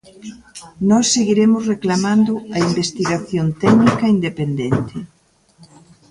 [0.89, 4.97] Nós seguiremos reclamando a investigación técnica independente.